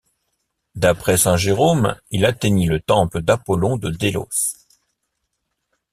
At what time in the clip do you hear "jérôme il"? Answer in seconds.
1.37-2.25